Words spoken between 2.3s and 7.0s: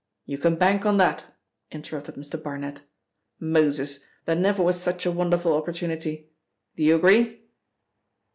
Barnet. "Moses! There never was such a wonderful opportunity! Do you